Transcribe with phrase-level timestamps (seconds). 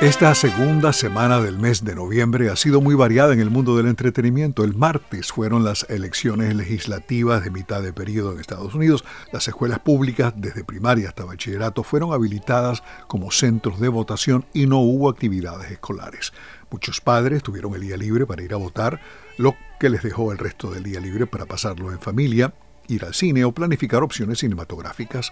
[0.00, 3.86] Esta segunda semana del mes de noviembre ha sido muy variada en el mundo del
[3.86, 4.64] entretenimiento.
[4.64, 9.04] El martes fueron las elecciones legislativas de mitad de periodo en Estados Unidos.
[9.30, 14.78] Las escuelas públicas, desde primaria hasta bachillerato, fueron habilitadas como centros de votación y no
[14.78, 16.32] hubo actividades escolares.
[16.70, 19.02] Muchos padres tuvieron el día libre para ir a votar,
[19.36, 22.54] lo que les dejó el resto del día libre para pasarlo en familia,
[22.88, 25.30] ir al cine o planificar opciones cinematográficas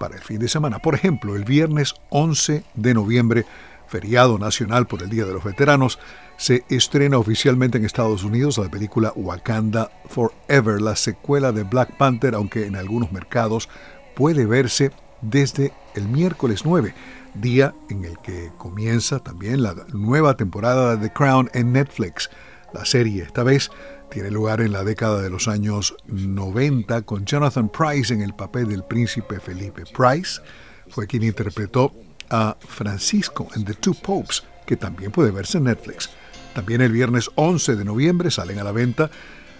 [0.00, 0.80] para el fin de semana.
[0.80, 3.44] Por ejemplo, el viernes 11 de noviembre
[3.90, 5.98] feriado nacional por el Día de los Veteranos,
[6.36, 12.34] se estrena oficialmente en Estados Unidos la película Wakanda Forever, la secuela de Black Panther,
[12.34, 13.68] aunque en algunos mercados
[14.14, 16.94] puede verse desde el miércoles 9,
[17.34, 22.30] día en el que comienza también la nueva temporada de The Crown en Netflix.
[22.72, 23.70] La serie esta vez
[24.10, 28.68] tiene lugar en la década de los años 90 con Jonathan Price en el papel
[28.68, 29.82] del príncipe Felipe.
[29.94, 30.40] Price
[30.88, 31.92] fue quien interpretó
[32.30, 36.10] a Francisco en The Two Popes, que también puede verse en Netflix.
[36.54, 39.10] También el viernes 11 de noviembre salen a la venta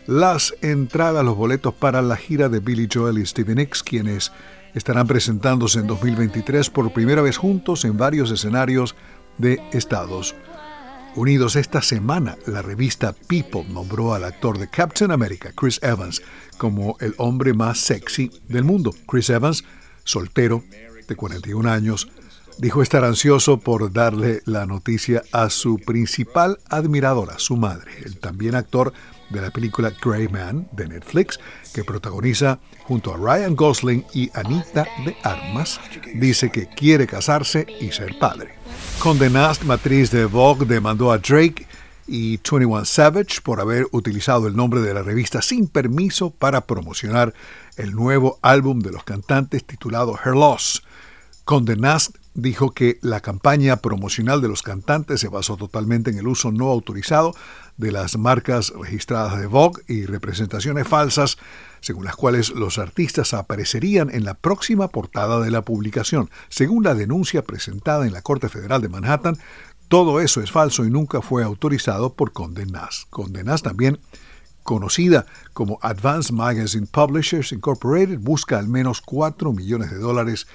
[0.06, 4.32] las entradas, los boletos para la gira de Billy Joel y Stevie Nicks, quienes
[4.74, 8.94] estarán presentándose en 2023 por primera vez juntos en varios escenarios
[9.38, 10.34] de Estados
[11.16, 11.56] Unidos.
[11.56, 16.22] Esta semana, la revista People nombró al actor de Captain America, Chris Evans,
[16.58, 18.92] como el hombre más sexy del mundo.
[19.06, 19.64] Chris Evans,
[20.04, 20.64] soltero,
[21.10, 22.08] de 41 años,
[22.58, 28.54] dijo estar ansioso por darle la noticia a su principal admiradora, su madre, el también
[28.54, 28.92] actor
[29.28, 31.38] de la película Grey Man de Netflix,
[31.74, 35.80] que protagoniza junto a Ryan Gosling y Anita de Armas,
[36.14, 38.54] dice que quiere casarse y ser padre.
[39.00, 41.66] Condé Nast, matriz de Vogue, demandó a Drake
[42.06, 47.34] y 21 Savage por haber utilizado el nombre de la revista sin permiso para promocionar
[47.76, 50.82] el nuevo álbum de los cantantes titulado Her Loss.
[51.44, 56.28] Condé Nast dijo que la campaña promocional de los cantantes se basó totalmente en el
[56.28, 57.34] uso no autorizado
[57.76, 61.38] de las marcas registradas de Vogue y representaciones falsas,
[61.80, 66.30] según las cuales los artistas aparecerían en la próxima portada de la publicación.
[66.48, 69.36] Según la denuncia presentada en la Corte Federal de Manhattan,
[69.88, 73.08] todo eso es falso y nunca fue autorizado por Condé Nast.
[73.10, 73.98] Condé Nast también
[74.62, 80.46] conocida como Advanced Magazine Publishers Incorporated, busca al menos 4 millones de dólares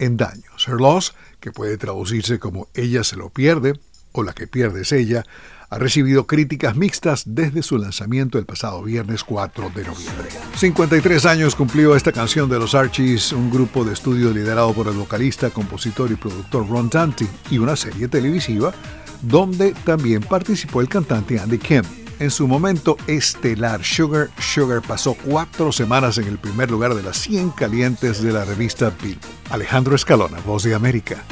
[0.00, 0.66] en daños.
[0.66, 3.78] Her loss, que puede traducirse como ella se lo pierde
[4.12, 5.24] o la que pierde es ella,
[5.68, 10.28] ha recibido críticas mixtas desde su lanzamiento el pasado viernes 4 de noviembre.
[10.56, 14.94] 53 años cumplió esta canción de los Archies, un grupo de estudio liderado por el
[14.94, 18.74] vocalista, compositor y productor Ron Dante, y una serie televisiva
[19.22, 21.82] donde también participó el cantante Andy Kim.
[22.18, 27.16] En su momento estelar, Sugar Sugar pasó cuatro semanas en el primer lugar de las
[27.16, 29.18] 100 calientes de la revista Bill.
[29.50, 31.24] Alejandro Escalona, Voz de América.